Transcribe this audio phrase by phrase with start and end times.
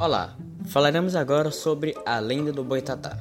[0.00, 0.34] Olá,
[0.64, 3.18] falaremos agora sobre a lenda do Boitatá.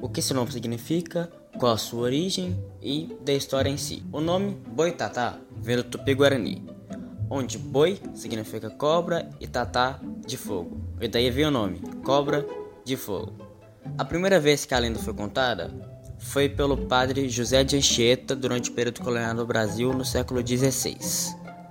[0.00, 4.02] O que seu nome significa, qual a sua origem e da história em si.
[4.12, 6.66] O nome Boitatá vem do Tupi-Guarani,
[7.30, 10.80] onde boi significa cobra e tatá de fogo.
[11.00, 12.44] E daí vem o nome, cobra
[12.84, 13.34] de fogo.
[13.96, 15.70] A primeira vez que a lenda foi contada
[16.18, 20.98] foi pelo padre José de Anchieta durante o período colonial do Brasil no século XVI.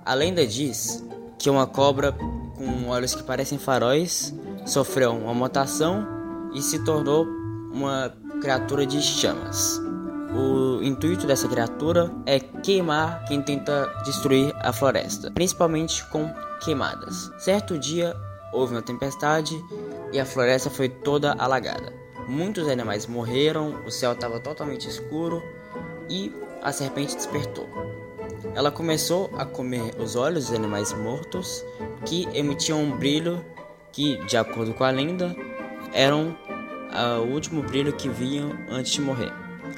[0.02, 1.04] A lenda diz
[1.38, 2.16] que uma cobra
[2.58, 4.34] com olhos que parecem faróis,
[4.66, 6.06] sofreu uma mutação
[6.52, 7.24] e se tornou
[7.72, 9.80] uma criatura de chamas.
[10.34, 16.30] O intuito dessa criatura é queimar quem tenta destruir a floresta, principalmente com
[16.62, 17.30] queimadas.
[17.38, 18.14] Certo dia
[18.52, 19.54] houve uma tempestade
[20.12, 21.92] e a floresta foi toda alagada.
[22.26, 25.42] Muitos animais morreram, o céu estava totalmente escuro
[26.10, 27.66] e a serpente despertou.
[28.54, 31.64] Ela começou a comer os olhos dos animais mortos,
[32.04, 33.44] que emitiam um brilho
[33.92, 35.34] que, de acordo com a lenda,
[35.92, 36.36] eram
[37.22, 39.32] o último brilho que viam antes de morrer.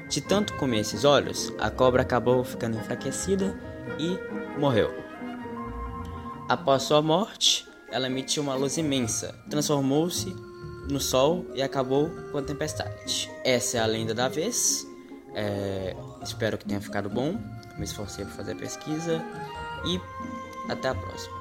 [0.09, 3.59] De tanto comer esses olhos, a cobra acabou ficando enfraquecida
[3.99, 4.19] e
[4.59, 4.91] morreu.
[6.49, 10.34] Após sua morte, ela emitiu uma luz imensa, transformou-se
[10.89, 13.31] no sol e acabou com a tempestade.
[13.45, 14.87] Essa é a lenda da vez.
[15.34, 17.39] É, espero que tenha ficado bom.
[17.77, 19.23] Me esforcei para fazer a pesquisa
[19.87, 20.00] e
[20.70, 21.40] até a próxima.